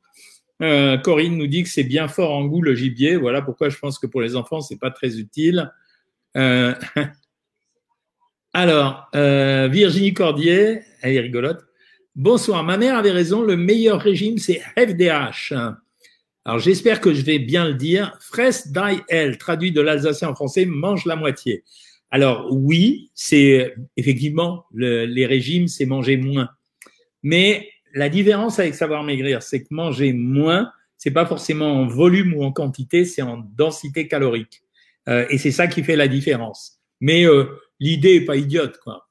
[0.62, 3.16] Euh, Corinne nous dit que c'est bien fort en goût le gibier.
[3.16, 5.72] Voilà pourquoi je pense que pour les enfants c'est pas très utile.
[6.36, 6.74] Euh,
[8.54, 11.66] alors, euh, Virginie Cordier, elle est rigolote.
[12.16, 15.54] Bonsoir, ma mère avait raison, le meilleur régime c'est FDH.
[16.46, 18.18] Alors j'espère que je vais bien le dire.
[18.22, 19.04] Fress die
[19.38, 21.64] traduit de l'alsacien en français, mange la moitié.
[22.10, 26.50] Alors oui, c'est effectivement les régimes, c'est manger moins.
[27.24, 32.34] Mais la différence avec savoir maigrir, c'est que manger moins, c'est pas forcément en volume
[32.34, 34.62] ou en quantité, c'est en densité calorique.
[35.10, 36.80] Euh, et c'est ça qui fait la différence.
[37.00, 37.46] Mais euh,
[37.80, 39.08] l'idée est pas idiote, quoi.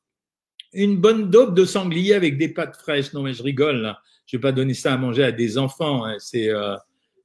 [0.73, 3.13] Une bonne dope de sanglier avec des pâtes fraîches.
[3.13, 3.77] Non, mais je rigole.
[3.77, 4.01] Là.
[4.27, 6.05] Je vais pas donner ça à manger à des enfants.
[6.05, 6.17] Hein.
[6.19, 6.77] C'est euh,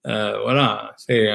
[0.04, 0.94] voilà.
[0.98, 1.28] C'est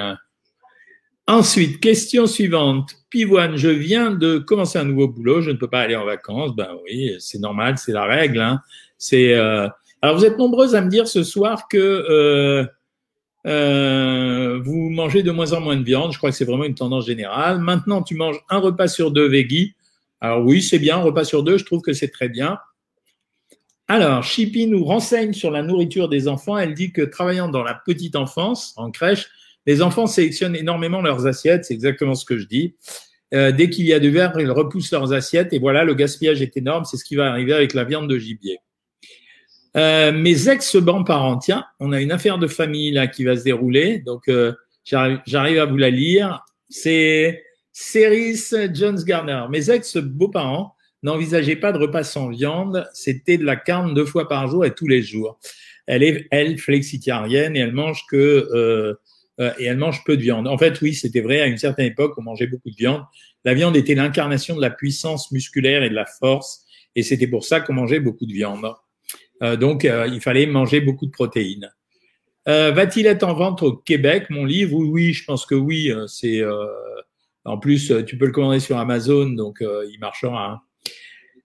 [1.29, 2.95] Ensuite, question suivante.
[3.11, 6.55] Pivoine, je viens de commencer un nouveau boulot, je ne peux pas aller en vacances.
[6.55, 8.41] Ben oui, c'est normal, c'est la règle.
[8.41, 8.61] Hein.
[8.97, 9.69] C'est euh...
[10.03, 12.65] alors vous êtes nombreuses à me dire ce soir que euh,
[13.45, 16.13] euh, vous mangez de moins en moins de viande.
[16.13, 17.59] Je crois que c'est vraiment une tendance générale.
[17.59, 19.75] Maintenant, tu manges un repas sur deux veggie.
[20.21, 22.59] Alors oui, c'est bien, un repas sur deux, je trouve que c'est très bien.
[23.89, 26.57] Alors, Chippy nous renseigne sur la nourriture des enfants.
[26.57, 29.29] Elle dit que travaillant dans la petite enfance, en crèche,
[29.67, 32.77] les enfants sélectionnent énormément leurs assiettes, c'est exactement ce que je dis.
[33.35, 36.41] Euh, dès qu'il y a du verre, ils repoussent leurs assiettes et voilà, le gaspillage
[36.43, 36.85] est énorme.
[36.85, 38.59] C'est ce qui va arriver avec la viande de gibier.
[39.77, 43.99] Euh, mes ex-grands-parents, tiens, on a une affaire de famille là qui va se dérouler,
[43.99, 44.53] donc euh,
[44.85, 46.45] j'arrive à vous la lire.
[46.71, 48.41] C'est Ceris
[48.73, 49.45] Jones Garner.
[49.51, 54.49] Mes ex-beaux-parents n'envisageaient pas de repas sans viande, c'était de la carne deux fois par
[54.49, 55.39] jour et tous les jours.
[55.87, 58.97] Elle est, elle, flexitarienne et elle mange que
[59.41, 60.49] euh, et elle mange peu de viande.
[60.49, 61.41] En fait, oui, c'était vrai.
[61.41, 63.03] À une certaine époque, on mangeait beaucoup de viande.
[63.45, 67.45] La viande était l'incarnation de la puissance musculaire et de la force, et c'était pour
[67.45, 68.67] ça qu'on mangeait beaucoup de viande.
[69.43, 71.71] Euh, donc, euh, il fallait manger beaucoup de protéines.
[72.47, 74.77] Va-t-il être en vente au Québec, mon livre?
[74.77, 75.93] Oui, oui, je pense que oui.
[76.07, 76.45] C'est
[77.45, 80.53] en plus, tu peux le commander sur Amazon, donc il marchera.
[80.53, 80.61] Hein.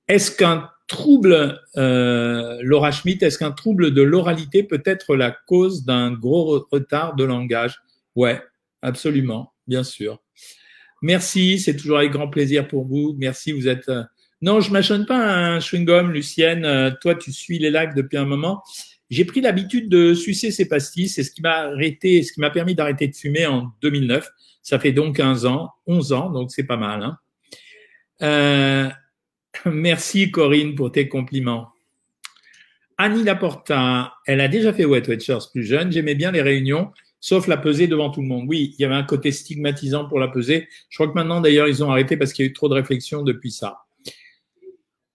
[0.07, 6.11] Est-ce qu'un trouble, Laura Schmidt, est-ce qu'un trouble de l'oralité peut être la cause d'un
[6.11, 7.79] gros retard de langage?
[8.15, 8.41] Ouais,
[8.81, 10.19] absolument, bien sûr.
[11.01, 13.15] Merci, c'est toujours avec grand plaisir pour vous.
[13.17, 13.89] Merci, vous êtes.
[13.89, 14.03] Euh,
[14.41, 16.63] non, je mâchonne pas un chewing-gum, Lucienne.
[16.63, 18.61] Euh, toi, tu suis les lives depuis un moment.
[19.09, 21.09] J'ai pris l'habitude de sucer ces pastilles.
[21.09, 24.29] C'est ce qui m'a arrêté, ce qui m'a permis d'arrêter de fumer en 2009.
[24.61, 27.01] Ça fait donc 15 ans, 11 ans, donc c'est pas mal.
[27.01, 27.17] Hein.
[28.21, 28.89] Euh,
[29.65, 31.69] Merci Corinne pour tes compliments.
[32.97, 35.91] Annie Laporta, elle a déjà fait Wet Watchers plus jeune.
[35.91, 38.45] J'aimais bien les réunions, sauf la pesée devant tout le monde.
[38.47, 40.67] Oui, il y avait un côté stigmatisant pour la pesée.
[40.89, 42.75] Je crois que maintenant, d'ailleurs, ils ont arrêté parce qu'il y a eu trop de
[42.75, 43.79] réflexion depuis ça.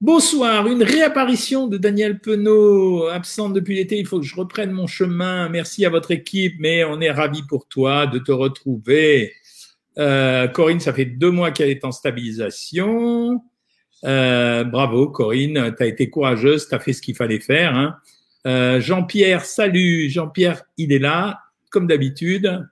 [0.00, 3.98] Bonsoir, une réapparition de Daniel Penaud, absente depuis l'été.
[3.98, 5.48] Il faut que je reprenne mon chemin.
[5.48, 9.32] Merci à votre équipe, mais on est ravis pour toi de te retrouver.
[9.96, 13.42] Euh, Corinne, ça fait deux mois qu'elle est en stabilisation.
[14.04, 17.74] Euh, bravo Corinne, tu as été courageuse, tu as fait ce qu'il fallait faire.
[17.74, 17.96] Hein.
[18.46, 20.08] Euh, Jean-Pierre, salut.
[20.10, 22.66] Jean-Pierre, il est là, comme d'habitude.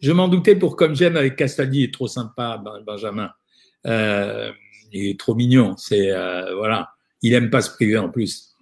[0.00, 3.30] Je m'en doutais pour comme j'aime avec Castaldi, il est trop sympa, ben, Benjamin.
[3.86, 4.50] Euh,
[4.92, 5.76] il est trop mignon.
[5.76, 6.90] C'est euh, voilà,
[7.22, 8.54] il aime pas se priver en plus.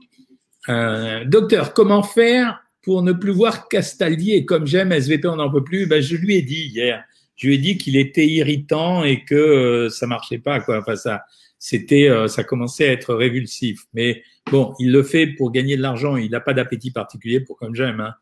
[0.68, 5.50] Euh, docteur, comment faire pour ne plus voir Castaldi et comme j'aime SVP, on n'en
[5.50, 5.86] peut plus?
[5.86, 7.04] Ben, je lui ai dit hier.
[7.40, 10.79] Je lui ai dit qu'il était irritant et que euh, ça marchait pas quoi.
[10.79, 11.22] Enfin ça,
[11.59, 13.87] c'était, euh, ça commençait à être révulsif.
[13.94, 14.22] Mais
[14.53, 16.16] bon, il le fait pour gagner de l'argent.
[16.16, 18.00] Il n'a pas d'appétit particulier pour comme j'aime.
[18.00, 18.12] Hein.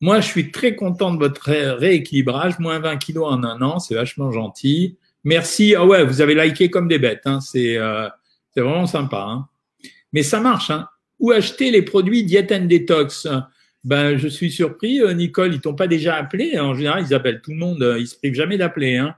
[0.00, 2.58] Moi, je suis très content de votre rééquilibrage.
[2.58, 4.98] Moins 20 kilos en un an, c'est vachement gentil.
[5.22, 5.76] Merci.
[5.76, 7.22] Ah ouais, vous avez liké comme des bêtes.
[7.26, 7.38] Hein.
[7.40, 8.08] C'est, euh,
[8.56, 9.24] vraiment sympa.
[9.28, 9.46] Hein.
[10.12, 10.70] Mais ça marche.
[10.70, 10.88] Hein.
[11.20, 13.28] Où acheter les produits Diet and Detox?
[13.84, 15.54] Ben, je suis surpris, euh, Nicole.
[15.54, 16.58] Ils t'ont pas déjà appelé.
[16.58, 17.96] En général, ils appellent tout le monde.
[17.98, 18.96] Ils se privent jamais d'appeler.
[18.96, 19.14] Hein.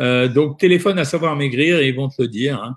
[0.00, 2.62] Euh, donc, téléphone à savoir maigrir et ils vont te le dire.
[2.62, 2.76] Hein.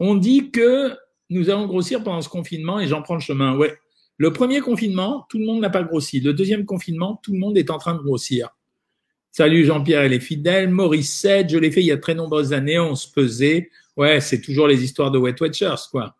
[0.00, 0.96] On dit que
[1.30, 3.56] nous allons grossir pendant ce confinement et j'en prends le chemin.
[3.56, 3.76] Ouais.
[4.16, 6.20] Le premier confinement, tout le monde n'a pas grossi.
[6.20, 8.48] Le deuxième confinement, tout le monde est en train de grossir.
[9.30, 10.70] Salut Jean-Pierre et les fidèles.
[10.70, 13.70] Maurice 7, je l'ai fait il y a très nombreuses années, on se pesait.
[13.96, 16.16] Ouais, c'est toujours les histoires de Wet Watchers, quoi.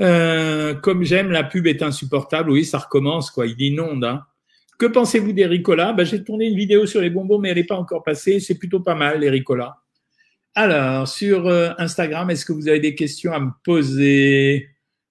[0.00, 2.50] Euh, comme j'aime, la pub est insupportable.
[2.50, 3.46] Oui, ça recommence, quoi.
[3.46, 4.04] Il inonde.
[4.04, 4.22] Hein.
[4.78, 7.64] Que pensez-vous des Ricola ben, J'ai tourné une vidéo sur les bonbons, mais elle n'est
[7.64, 8.40] pas encore passée.
[8.40, 9.76] C'est plutôt pas mal, les Ricola.
[10.54, 14.68] Alors, sur euh, Instagram, est-ce que vous avez des questions à me poser?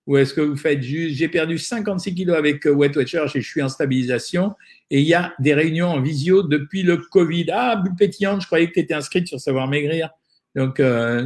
[0.08, 3.42] Ou est-ce que vous faites juste j'ai perdu 56 kilos avec euh, Weight Watchers et
[3.42, 4.56] je suis en stabilisation
[4.90, 7.46] et il y a des réunions en visio depuis le Covid.
[7.54, 10.10] Ah, bulle pétillante, je croyais que tu étais inscrite sur Savoir Maigrir.
[10.56, 10.82] Donc,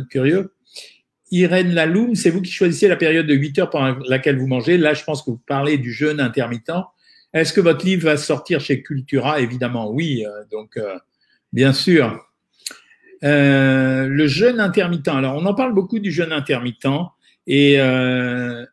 [0.09, 0.51] curieux.
[1.33, 4.77] Irène Laloum, c'est vous qui choisissez la période de 8 heures pendant laquelle vous mangez.
[4.77, 6.71] Là, je pense que vous parlez du jeûne intermittent.
[7.33, 9.39] Est-ce que votre livre va sortir chez Cultura?
[9.39, 10.25] Évidemment, oui.
[10.25, 10.79] Euh, donc,
[11.51, 12.23] bien sûr.
[13.21, 15.07] le jeûne intermittent.
[15.07, 16.87] Alors, on en parle beaucoup du jeûne intermittent.
[17.47, 18.65] Et euh,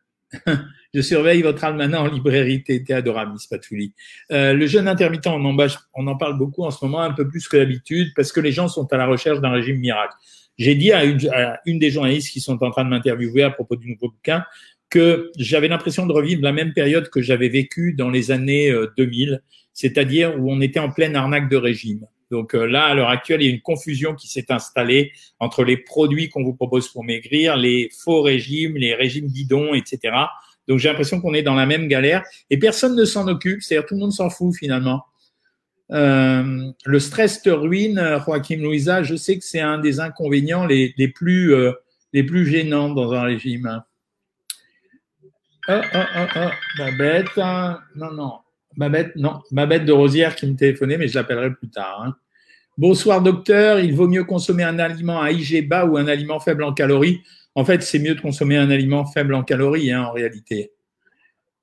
[0.93, 3.93] je surveille votre almanach en librairie, t'es adorable, Miss Patchouli.
[4.31, 7.27] Euh, le jeûne intermittent, on en, on en parle beaucoup en ce moment, un peu
[7.27, 10.13] plus que d'habitude, parce que les gens sont à la recherche d'un régime miracle.
[10.57, 13.89] J'ai dit à une, des journalistes qui sont en train de m'interviewer à propos du
[13.89, 14.43] nouveau bouquin
[14.89, 19.31] que j'avais l'impression de revivre la même période que j'avais vécue dans les années 2000,
[19.33, 19.37] euh,
[19.73, 22.05] c'est-à-dire où on était en pleine arnaque de régime.
[22.31, 25.63] Donc euh, là, à l'heure actuelle, il y a une confusion qui s'est installée entre
[25.63, 30.13] les produits qu'on vous propose pour maigrir, les faux régimes, les régimes bidons, etc.
[30.71, 33.61] Donc j'ai l'impression qu'on est dans la même galère et personne ne s'en occupe.
[33.61, 35.03] C'est-à-dire tout le monde s'en fout finalement.
[35.91, 39.03] Euh, le stress te ruine, Joachim Louisa.
[39.03, 41.73] Je sais que c'est un des inconvénients les, plus euh,
[42.13, 43.83] les plus gênants dans un régime.
[45.67, 47.37] Oh, oh, oh, oh, Babette.
[47.37, 47.81] Hein.
[47.97, 48.35] Non, non.
[48.77, 49.41] Babette, non.
[49.51, 52.01] Babette de Rosière qui me téléphonait, mais je l'appellerai plus tard.
[52.01, 52.15] Hein.
[52.77, 56.63] Bonsoir docteur, il vaut mieux consommer un aliment à IG bas ou un aliment faible
[56.63, 57.19] en calories.
[57.55, 60.71] En fait, c'est mieux de consommer un aliment faible en calories hein, en réalité.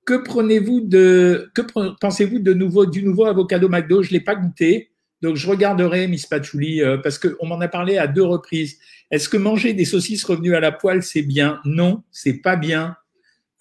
[0.04, 1.62] Que prenez-vous de, que
[2.00, 4.02] pensez-vous de nouveau du nouveau avocado McDo?
[4.02, 4.90] Je l'ai pas goûté,
[5.22, 8.78] donc je regarderai Miss Patchouli euh, parce qu'on m'en a parlé à deux reprises.
[9.10, 11.60] Est-ce que manger des saucisses revenues à la poêle c'est bien?
[11.64, 12.96] Non, c'est pas bien.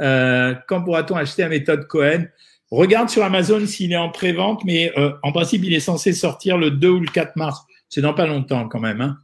[0.02, 2.26] Euh, quand pourra-t-on acheter la méthode Cohen?
[2.70, 6.58] Regarde sur Amazon s'il est en pré-vente, mais euh, en principe, il est censé sortir
[6.58, 7.62] le 2 ou le 4 mars.
[7.90, 9.00] C'est dans pas longtemps quand même.
[9.00, 9.18] Hein.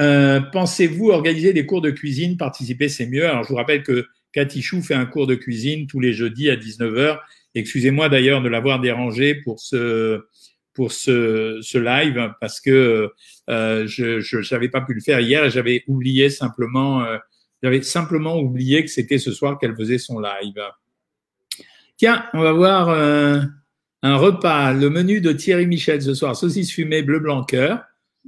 [0.00, 3.28] Euh, pensez-vous organiser des cours de cuisine Participer, c'est mieux.
[3.28, 6.50] Alors, je vous rappelle que Cathy Chou fait un cours de cuisine tous les jeudis
[6.50, 7.18] à 19h.
[7.54, 10.22] Excusez-moi d'ailleurs de l'avoir dérangé pour ce
[10.72, 13.10] pour ce, ce live parce que
[13.50, 17.18] euh, je n'avais pas pu le faire hier et j'avais oublié simplement euh,
[17.62, 20.62] j'avais simplement oublié que c'était ce soir qu'elle faisait son live.
[21.96, 23.40] Tiens, on va voir euh,
[24.02, 26.34] un repas, le menu de Thierry Michel ce soir.
[26.34, 27.84] Saucisse fumée, bleu blanc cœur,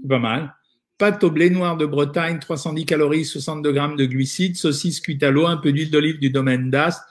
[0.06, 0.54] pas mal.
[1.02, 4.54] Pâte au blé noir de Bretagne, 310 calories, 62 grammes de glucides.
[4.54, 7.02] Saucisse cuite à l'eau, un peu d'huile d'olive du domaine d'Ast.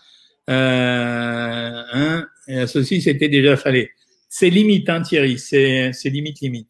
[0.49, 3.91] Euh, hein, la saucisse était déjà salée.
[4.29, 6.69] C'est limite, hein, Thierry, c'est limite, limite.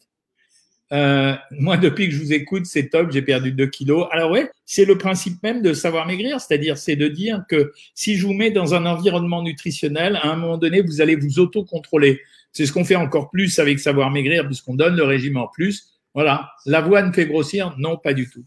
[0.93, 4.07] Euh, moi, depuis que je vous écoute, c'est top, j'ai perdu 2 kilos.
[4.12, 8.17] Alors ouais, c'est le principe même de savoir maigrir, c'est-à-dire c'est de dire que si
[8.17, 12.19] je vous mets dans un environnement nutritionnel, à un moment donné, vous allez vous auto-contrôler.
[12.51, 15.90] C'est ce qu'on fait encore plus avec savoir maigrir, puisqu'on donne le régime en plus.
[16.13, 18.43] Voilà, l'avoine fait grossir Non, pas du tout.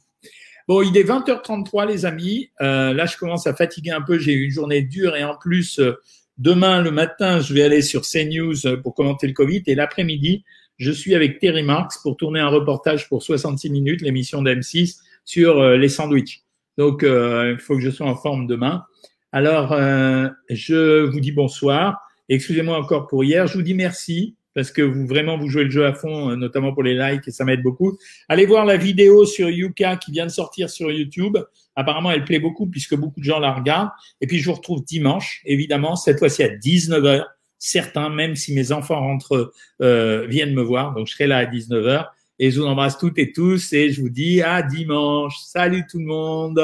[0.67, 2.51] Bon, il est 20h33, les amis.
[2.63, 4.19] Euh, là, je commence à fatiguer un peu.
[4.19, 6.01] J'ai eu une journée dure et en plus, euh,
[6.39, 10.43] demain, le matin, je vais aller sur CNews euh, pour commenter le Covid et l'après-midi,
[10.79, 15.63] je suis avec Terry Marx pour tourner un reportage pour 66 minutes, l'émission d'M6 sur
[15.63, 16.43] les sandwichs.
[16.77, 18.85] Donc, il faut que je sois en forme demain.
[19.31, 19.73] Alors,
[20.51, 22.01] je vous dis bonsoir.
[22.29, 23.47] Excusez-moi encore pour hier.
[23.47, 26.73] Je vous dis merci parce que vous vraiment vous jouez le jeu à fond, notamment
[26.73, 27.99] pour les likes et ça m'aide beaucoup.
[28.29, 31.37] Allez voir la vidéo sur Yuka qui vient de sortir sur YouTube.
[31.77, 33.91] Apparemment, elle plaît beaucoup puisque beaucoup de gens la regardent.
[34.21, 37.25] Et puis, je vous retrouve dimanche, évidemment, cette fois-ci à 19h
[37.59, 40.95] certains, même si mes enfants rentrent, euh, viennent me voir.
[40.95, 42.09] Donc, je serai là à 19h.
[42.39, 45.37] Et je vous embrasse toutes et tous et je vous dis à dimanche.
[45.39, 46.59] Salut tout le monde.